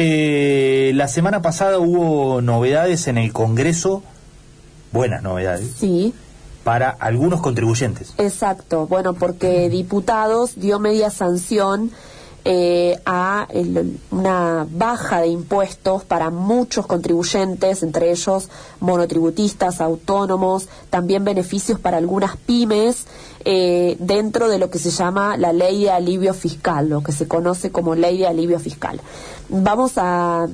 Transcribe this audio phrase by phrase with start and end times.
[0.00, 4.04] eh, la semana pasada hubo novedades en el Congreso,
[4.92, 5.72] buenas novedades.
[5.76, 6.14] Sí.
[6.62, 8.14] Para algunos contribuyentes.
[8.16, 11.90] Exacto, bueno, porque diputados dio media sanción
[12.44, 13.46] eh, a
[14.10, 18.48] una baja de impuestos para muchos contribuyentes, entre ellos
[18.80, 23.06] monotributistas, autónomos, también beneficios para algunas pymes,
[23.44, 27.28] eh, dentro de lo que se llama la ley de alivio fiscal, lo que se
[27.28, 29.00] conoce como ley de alivio fiscal.
[29.48, 30.46] Vamos a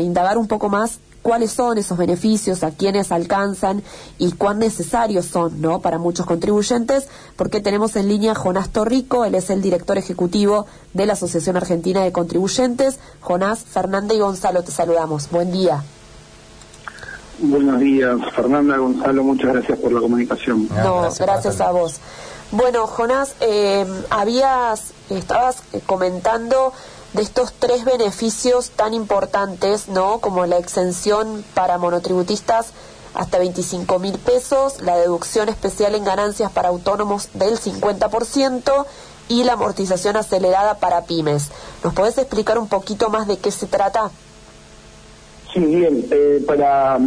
[0.00, 3.82] indagar un poco más cuáles son esos beneficios, a quiénes alcanzan
[4.18, 5.80] y cuán necesarios son ¿no?
[5.80, 10.66] para muchos contribuyentes, porque tenemos en línea a Jonás Torrico, él es el director ejecutivo
[10.92, 12.98] de la Asociación Argentina de Contribuyentes.
[13.20, 15.30] Jonás, Fernanda y Gonzalo, te saludamos.
[15.30, 15.82] Buen día.
[17.38, 20.68] Buenos días, Fernanda, Gonzalo, muchas gracias por la comunicación.
[20.68, 22.00] No, gracias, a vos.
[22.52, 26.74] Bueno, Jonás, eh, habías, estabas comentando
[27.14, 30.18] de estos tres beneficios tan importantes, ¿no?
[30.18, 32.72] Como la exención para monotributistas
[33.14, 38.86] hasta 25 mil pesos, la deducción especial en ganancias para autónomos del 50%
[39.28, 41.50] y la amortización acelerada para pymes.
[41.84, 44.10] ¿Nos podés explicar un poquito más de qué se trata?
[45.52, 46.06] Sí, bien.
[46.10, 46.98] Eh, para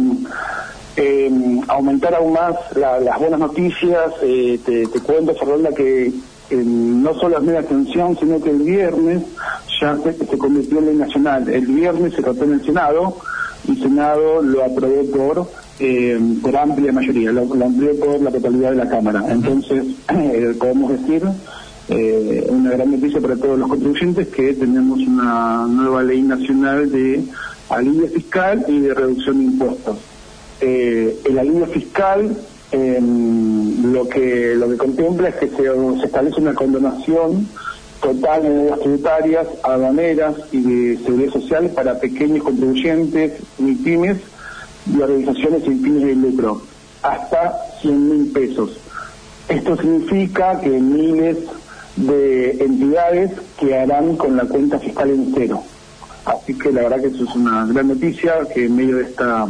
[0.96, 1.30] eh,
[1.68, 6.10] aumentar aún más las buenas noticias, eh, te, cuento, Fernanda, que
[6.50, 9.22] no solo es media atención, sino que el viernes
[9.80, 11.48] ya se, convirtió en ley nacional.
[11.48, 13.18] El viernes se trató en el Senado
[13.66, 15.48] y el Senado lo aprobó por
[15.80, 19.24] eh, por amplia mayoría, lo, amplió por la totalidad de la Cámara.
[19.28, 21.22] Entonces, eh, podemos decir,
[21.88, 27.22] eh, una gran noticia para todos los contribuyentes que tenemos una nueva ley nacional de
[27.70, 29.98] alivio fiscal y de reducción de impuestos.
[30.60, 32.36] el alivio fiscal
[32.72, 35.62] lo que lo que contempla es que se,
[36.00, 37.46] se establece una condonación
[38.00, 43.32] total de tributarias, aduaneras y de seguridad social para pequeños contribuyentes,
[43.84, 44.18] pymes
[44.86, 46.62] y organizaciones sin fines de lucro,
[47.02, 48.78] hasta 100 mil pesos.
[49.48, 51.38] Esto significa que miles
[51.96, 55.62] de entidades quedarán con la cuenta fiscal en cero.
[56.24, 59.46] Así que la verdad que eso es una gran noticia, que en medio de esta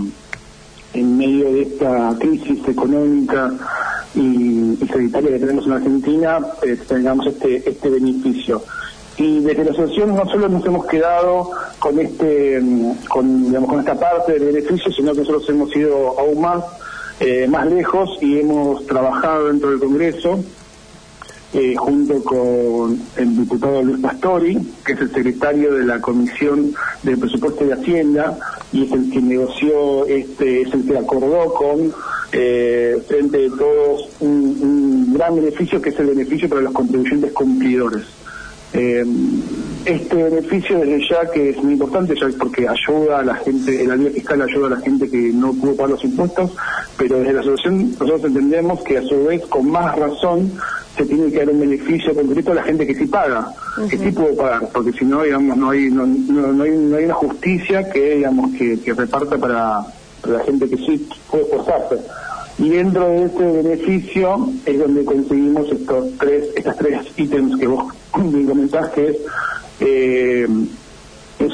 [0.94, 3.52] en medio de esta crisis económica
[4.18, 8.62] y, sanitaria que tenemos en Argentina, eh, tengamos este, este beneficio.
[9.16, 13.80] Y desde la asociación no solo nos hemos quedado con este, mm, con, digamos, con
[13.80, 16.64] esta parte del beneficio, sino que nosotros hemos ido aún más,
[17.20, 20.40] eh, más lejos y hemos trabajado dentro del Congreso
[21.54, 27.16] eh, junto con el diputado Luis Pastori, que es el secretario de la Comisión de
[27.16, 28.38] Presupuesto de Hacienda
[28.70, 31.90] y es el que negoció, este, es el que acordó con
[32.32, 34.07] eh, frente de todos
[35.28, 38.02] gran beneficio que es el beneficio para los contribuyentes cumplidores.
[38.72, 39.04] Eh,
[39.86, 43.90] este beneficio desde ya que es muy importante ya porque ayuda a la gente, el
[43.90, 46.50] alivio fiscal ayuda a la gente que no pudo pagar los impuestos,
[46.98, 50.52] pero desde la asociación nosotros entendemos que a su vez con más razón
[50.96, 53.54] se tiene que dar un beneficio concreto a la gente que sí paga,
[53.88, 57.04] que sí pudo pagar, porque si no, digamos, no hay, no, no, hay, no hay
[57.04, 59.80] una justicia que, digamos, que, que reparta para,
[60.26, 61.98] la gente que sí puede esforzarse.
[62.58, 67.92] Y dentro de ese beneficio es donde conseguimos estos tres, estas tres ítems que vos
[68.10, 69.16] comentás, que es,
[69.80, 70.48] eh,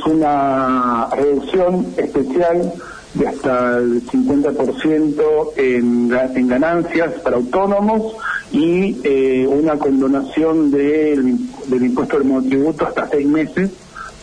[0.07, 2.73] una reducción especial
[3.15, 8.15] de hasta el 50% en, en ganancias para autónomos
[8.53, 13.71] y eh, una condonación del, del impuesto del monotributo hasta seis meses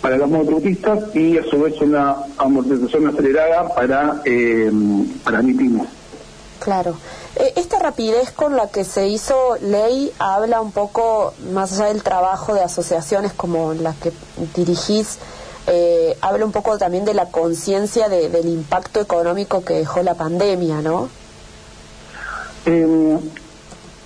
[0.01, 4.71] para los monotributistas y a su vez una amortización acelerada para, eh,
[5.23, 6.00] para MIPIMES.
[6.61, 6.95] Claro.
[7.37, 12.03] Eh, esta rapidez con la que se hizo ley habla un poco, más allá del
[12.03, 14.13] trabajo de asociaciones como las que
[14.55, 15.17] dirigís,
[15.65, 20.81] eh, habla un poco también de la conciencia del impacto económico que dejó la pandemia,
[20.81, 21.09] ¿no?
[22.67, 23.19] Eh,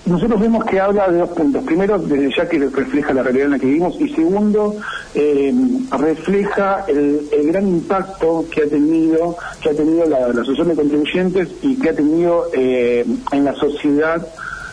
[0.06, 1.64] nosotros vemos que habla de dos puntos.
[1.64, 4.76] Primero, desde ya que refleja la realidad en la que vivimos, y segundo,
[5.16, 5.54] eh,
[5.98, 11.76] refleja el, gran impacto que ha tenido, que ha tenido la, Asociación de Contribuyentes y
[11.78, 14.26] que ha tenido eh, en la sociedad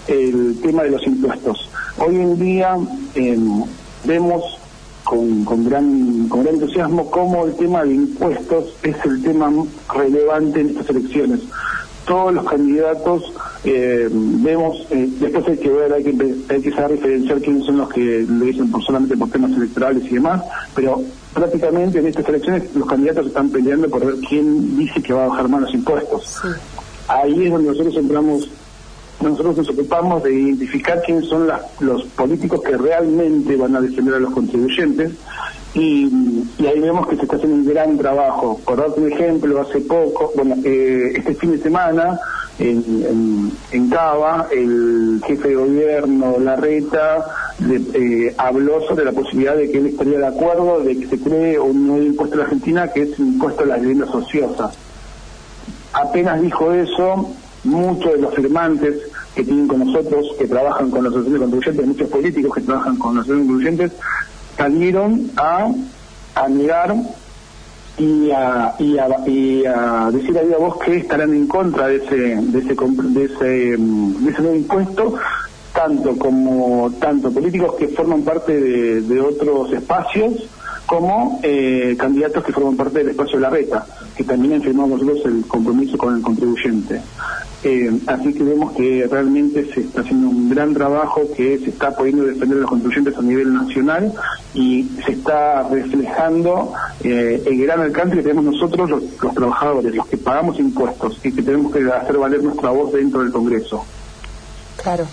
[0.06, 1.70] el tema de los impuestos.
[1.96, 2.76] Hoy en día
[3.14, 3.38] eh,
[4.04, 4.58] vemos
[5.04, 9.50] con, gran, con gran entusiasmo cómo el tema de impuestos es el tema
[9.94, 11.40] relevante en estas elecciones
[12.04, 13.32] todos los candidatos
[13.64, 17.78] eh, vemos, eh, después hay que ver, hay que, hay que saber diferenciar quiénes son
[17.78, 20.42] los que lo dicen por solamente por temas electorales y demás,
[20.74, 21.00] pero
[21.32, 25.28] prácticamente en estas elecciones los candidatos están peleando por ver quién dice que va a
[25.28, 26.40] bajar más los impuestos.
[27.06, 28.50] Ahí es donde nosotros entramos,
[29.20, 31.48] nosotros nos ocupamos de identificar quiénes son
[31.80, 35.12] los políticos que realmente van a defender a los contribuyentes
[35.74, 36.04] y,
[36.66, 38.60] ahí vemos que se está haciendo un gran trabajo.
[38.64, 42.18] Por darte un ejemplo, hace poco, bueno, eh, este fin de semana,
[42.58, 47.24] en, en, Cava, el jefe de gobierno, Larreta,
[47.60, 51.58] eh, habló sobre la posibilidad de que él estaría de acuerdo de que se cree
[51.58, 54.74] un nuevo impuesto en la Argentina, que es un impuesto a las viviendas ociosas.
[55.92, 57.30] Apenas dijo eso,
[57.64, 58.96] muchos de los firmantes
[59.34, 63.16] que tienen con nosotros, que trabajan con las asociaciones contribuyentes, muchos políticos que trabajan con
[63.16, 63.92] las asociaciones contribuyentes,
[64.56, 65.70] salieron a,
[66.34, 66.94] a negar
[67.98, 72.16] y a, y a, y a decir a voz que estarán en contra de ese,
[72.16, 75.14] de ese, de ese, de ese nuevo impuesto,
[75.72, 78.58] tanto como tanto políticos que forman parte
[79.00, 80.48] de, otros espacios
[80.86, 83.86] como eh, candidatos que forman parte del espacio de la reta,
[84.16, 87.00] que también han firmado nosotros el compromiso con el contribuyente.
[87.64, 91.94] Eh, así que vemos que realmente se está haciendo un gran trabajo que se está
[91.94, 94.12] pudiendo defender a los contribuyentes a nivel nacional
[94.52, 96.72] y se está reflejando
[97.04, 101.42] eh, el gran alcance que tenemos nosotros los, trabajadores, los que pagamos impuestos y que
[101.42, 103.84] tenemos que hacer valer nuestra voz dentro del Congreso.
[104.82, 105.06] Claro.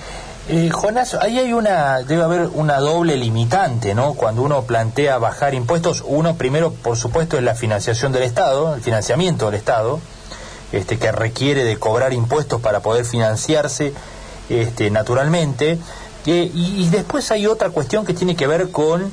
[0.48, 4.16] Eh, Jonás, ahí hay una, debe haber una doble limitante, ¿no?
[4.16, 8.82] Cuando uno plantea bajar impuestos, uno primero, por supuesto, es la financiación del Estado, el
[8.82, 10.00] financiamiento del Estado,
[10.72, 13.94] este, que requiere de cobrar impuestos para poder financiarse
[14.50, 15.80] este, naturalmente.
[16.26, 19.12] y, después hay otra cuestión que tiene que ver con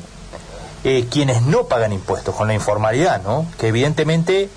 [0.88, 3.44] eh, quienes no pagan impuestos, con la informalidad, ¿no?
[3.58, 4.48] que evidentemente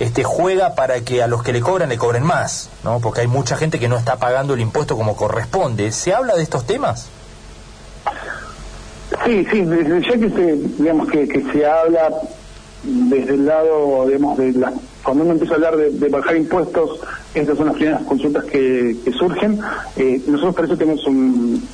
[0.00, 2.98] este, juega para que a los que le cobran le cobren más, ¿no?
[2.98, 5.92] porque hay mucha gente que no está pagando el impuesto como corresponde.
[5.92, 7.08] ¿Se habla de estos temas?
[9.24, 12.10] Sí, sí, ya que se, digamos que, que se habla
[12.82, 14.72] desde el lado, digamos, de la
[15.02, 17.00] cuando uno empieza a hablar de, bajar impuestos,
[17.34, 19.58] estas son las primeras consultas que, surgen.
[19.96, 21.66] Eh, nosotros por eso tenemos un,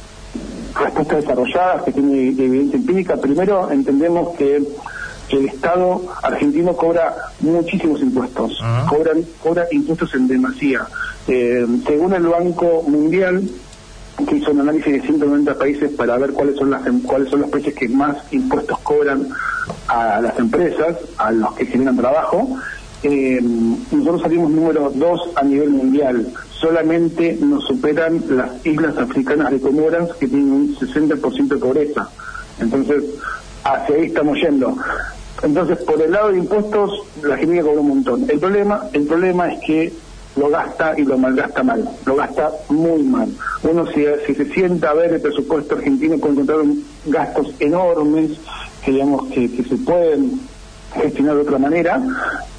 [0.75, 3.17] respuestas desarrolladas que tiene evidencia empírica.
[3.17, 4.63] Primero, entendemos que,
[5.29, 10.87] el Estado argentino cobra muchísimos impuestos, cobran, cobra impuestos en demasía.
[11.27, 13.43] Eh, según el Banco Mundial,
[14.25, 17.51] que hizo un análisis de 190 países para ver cuáles son las cuáles son los
[17.51, 19.29] países que más impuestos cobran
[19.89, 22.57] a las empresas, a los que generan trabajo,
[23.03, 23.41] eh,
[23.93, 26.27] nosotros salimos número dos a nivel mundial.
[26.51, 32.09] Solamente nos superan las islas africanas de Comoras que tienen un 60% de pobreza.
[32.59, 33.05] Entonces,
[33.65, 34.77] hacia ahí estamos yendo.
[35.43, 38.25] Entonces, por el lado de impuestos, la Argentina cobra un montón.
[38.29, 39.93] El problema, el problema es que
[40.37, 43.29] lo gasta y lo malgasta mal, lo gasta muy mal.
[43.63, 46.59] Uno si, si se sienta a ver el presupuesto argentino puede encontrar
[47.07, 48.33] gastos enormes
[48.85, 50.41] que digamos que, se pueden
[50.95, 52.01] gestionar de otra manera,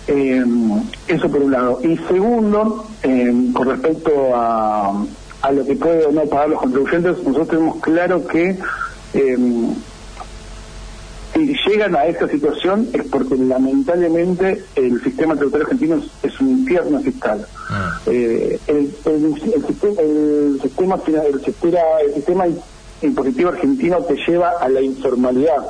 [0.07, 0.43] eh,
[1.07, 1.79] eso por un lado.
[1.83, 5.05] Y segundo, eh, con respecto a,
[5.41, 8.57] a lo que puede o no pagar los contribuyentes, nosotros tenemos claro que
[9.13, 9.37] eh,
[11.67, 17.45] llegan a esta situación es porque lamentablemente el sistema tributario argentino es, un infierno fiscal.
[17.69, 17.99] Ah.
[18.05, 18.59] el,
[18.95, 21.01] sistema, el, sistema,
[22.01, 22.47] el sistema
[23.01, 25.65] impositivo argentino te lleva a la informalidad.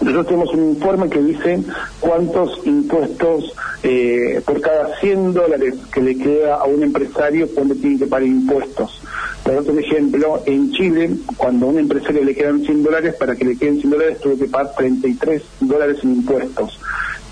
[0.00, 1.62] Nosotros tenemos un informe que dice
[2.00, 7.98] cuántos impuestos eh, por cada 100 dólares que le queda a un empresario cuando tiene
[7.98, 9.00] que pagar impuestos.
[9.44, 13.44] Por otro ejemplo, en Chile, cuando a un empresario le quedan 100 dólares, para que
[13.44, 16.78] le queden 100 dólares tuvo que pagar 33 dólares en impuestos.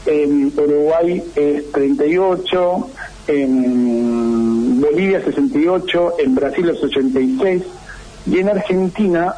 [0.07, 2.91] En Uruguay es 38,
[3.29, 7.63] en Bolivia 68, en Brasil es 86
[8.27, 9.35] y en Argentina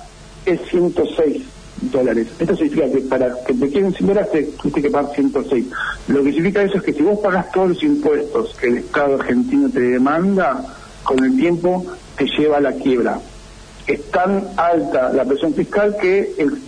[0.47, 1.43] es 106
[1.91, 2.29] dólares.
[2.39, 5.67] Esto significa que para que te queden 100 dólares te tienes que pagar 106.
[6.09, 9.17] Lo que significa eso es que si vos pagas todos los impuestos que el Estado
[9.17, 10.65] argentino te demanda,
[11.05, 11.85] con el tiempo
[12.17, 13.21] te lleva a la quiebra.
[13.87, 16.63] Es tan alta la presión fiscal que, el,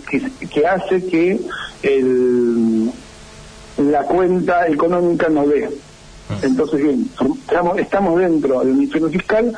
[0.49, 1.39] que, hace que
[1.83, 2.91] el,
[3.77, 5.69] la cuenta económica no dé.
[6.41, 7.09] Entonces, bien,
[7.47, 9.55] estamos, estamos dentro del infierno fiscal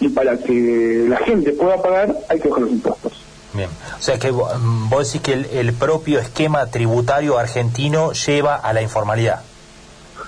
[0.00, 3.12] y para que la gente pueda pagar hay que bajar los impuestos.
[3.52, 3.68] Bien,
[3.98, 8.82] o sea que mm, vos decís que el, propio esquema tributario argentino lleva a la
[8.82, 9.42] informalidad.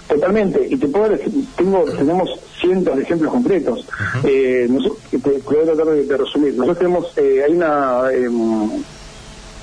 [0.09, 2.31] Totalmente, y te puedo decir, tengo, tenemos
[2.63, 3.87] cientos de ejemplos concretos.
[4.25, 4.99] eh, nosotros,
[5.45, 6.55] voy a tratar de, resumir.
[6.55, 8.71] Nosotros tenemos, eh, hay una, em,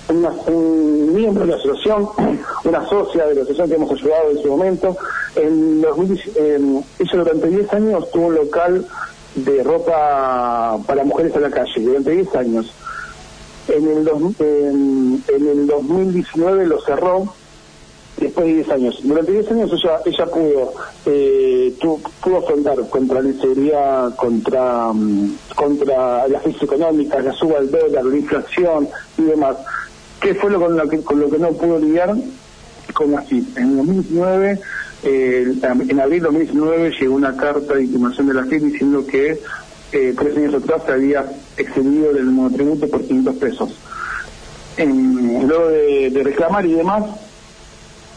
[0.10, 2.10] una, un miembro de la asociación,
[2.65, 4.98] una socia de la asociación que hemos ayudado en su momento.
[5.36, 8.86] En 2000, eh, ella durante 10 años tuvo un local
[9.36, 12.74] de ropa para mujeres a la calle, durante 10 años
[13.70, 14.08] en el,
[14.39, 17.34] en, el 2019 lo cerró
[18.19, 18.99] después de 10 años.
[19.03, 20.73] Durante 10 años ella, ella pudo,
[21.05, 21.73] eh,
[22.21, 28.05] pudo afrontar contra la inseguridad, contra, mm, contra la crisis económica, la suba del dólar,
[28.05, 29.57] la inflación y demás.
[30.19, 32.15] ¿Qué fue lo con, lo que, con lo que no pudo lidiar?
[32.93, 33.57] Con la FIP.
[33.57, 34.59] En 2019,
[35.03, 39.39] eh, en abril de 2019 llegó una carta de intimación de la FIP diciendo que
[39.91, 41.25] eh, tres años atrás se había
[41.57, 43.69] excedido del monotributo por 500 pesos.
[44.77, 47.03] luego de, reclamar y demás,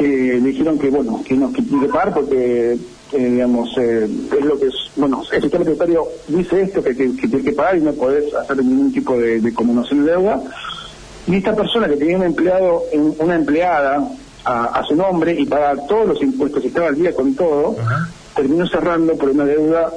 [0.04, 2.73] eh, dijeron que, bueno, que no que tiene que pagar porque,
[3.12, 7.09] eh, digamos, eh, es lo que es, bueno, el sistema tributario dice esto, que, que,
[7.28, 10.42] tiene que pagar y no podés hacer ningún tipo de, de de deuda.
[11.26, 12.82] Y esta persona que tenía un empleado,
[13.18, 14.09] una empleada
[14.44, 17.76] a, su nombre y pagar todos los impuestos, y estaba al día con todo,
[18.35, 19.92] terminó cerrando por una deuda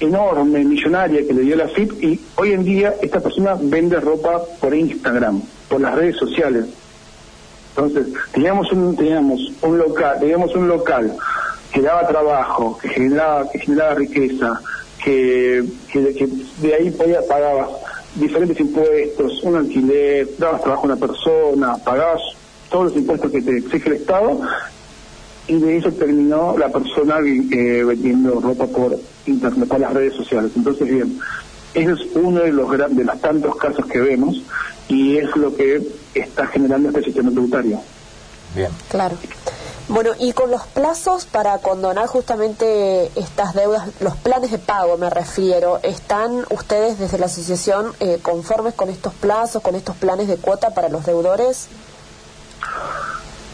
[0.00, 4.42] enorme, millonaria que le dio la FIP y hoy en día esta persona vende ropa
[4.60, 6.66] por Instagram, por las redes sociales.
[7.78, 11.14] Entonces, teníamos un, teníamos un local, teníamos un local
[11.72, 14.60] que daba trabajo, que generaba, que generaba riqueza,
[15.04, 16.28] que, que,
[16.60, 17.68] de ahí podía pagar
[18.16, 22.20] diferentes impuestos, un alquiler, dabas trabajo a una persona, pagabas
[22.68, 24.40] todos los impuestos que te exige el Estado
[25.46, 30.50] y de eso terminó la persona eh, vendiendo ropa por internet, por las redes sociales.
[30.56, 31.16] Entonces, bien,
[31.74, 34.42] ese es uno de los, de los tantos casos que vemos
[34.88, 35.80] y es lo que
[36.20, 37.80] está generando este sistema tributario.
[38.54, 38.70] Bien.
[38.88, 39.16] Claro.
[39.88, 45.08] Bueno, y con los plazos para condonar justamente estas deudas, los planes de pago me
[45.08, 50.36] refiero, ¿están ustedes desde la asociación eh, conformes con estos plazos, con estos planes de
[50.36, 51.68] cuota para los deudores?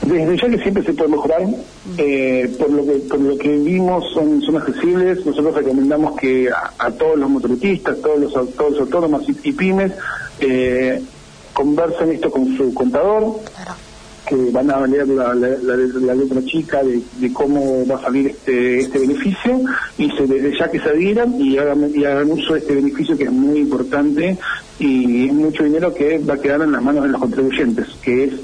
[0.02, 1.42] Desde ya que siempre se puede mejorar,
[1.98, 5.24] eh, por lo que por lo que vimos son son accesibles.
[5.24, 9.92] Nosotros recomendamos que a, todos los motoristas, todos los, todos los autónomos y, pymes
[10.40, 11.00] eh,
[11.54, 13.40] conversen esto con su contador,
[14.26, 18.98] que van a leer la, la, letra chica de, cómo va a salir este este
[18.98, 19.60] beneficio
[19.98, 23.16] y se, desde ya que se adhieran y hagan, y hagan uso de este beneficio
[23.16, 24.38] que es muy importante
[24.78, 28.24] y es mucho dinero que va a quedar en las manos de los contribuyentes, que
[28.24, 28.34] es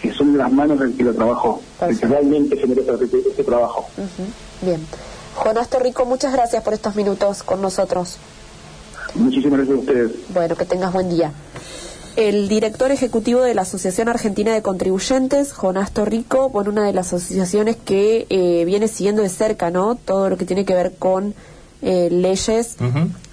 [0.00, 3.88] que son las manos del que lo trabajó, el que realmente genera ese, ese trabajo.
[4.60, 4.80] Bien.
[5.36, 8.18] Jonás Torrico, muchas gracias por estos minutos con nosotros.
[9.14, 10.12] Muchísimas gracias a ustedes.
[10.30, 11.32] Bueno, que tengas buen día.
[12.16, 17.14] El director ejecutivo de la Asociación Argentina de Contribuyentes, Jonás Torrico, bueno, una de las
[17.14, 19.94] asociaciones que eh, viene siguiendo de cerca, ¿no?
[19.94, 21.34] Todo lo que tiene que ver con
[21.80, 22.76] eh, leyes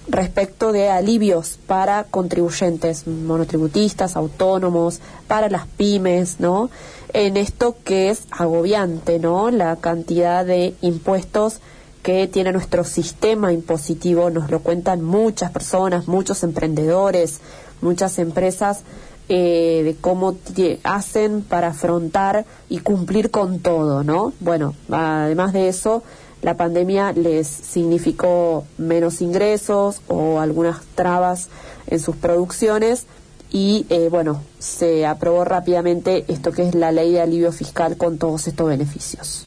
[0.08, 6.70] respecto de alivios para contribuyentes, monotributistas, autónomos, para las pymes, ¿no?
[7.12, 9.50] En esto que es agobiante, ¿no?
[9.50, 11.60] La cantidad de impuestos
[12.02, 17.40] que tiene nuestro sistema impositivo, nos lo cuentan muchas personas, muchos emprendedores,
[17.80, 18.82] muchas empresas,
[19.28, 20.36] eh, de cómo
[20.82, 24.32] hacen para afrontar y cumplir con todo, ¿no?
[24.40, 26.02] Bueno, además de eso,
[26.42, 31.48] la pandemia les significó menos ingresos o algunas trabas
[31.86, 33.06] en sus producciones
[33.52, 38.18] y eh, bueno, se aprobó rápidamente esto que es la ley de alivio fiscal con
[38.18, 39.38] todos estos beneficios.